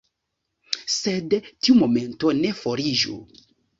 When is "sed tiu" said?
0.93-1.77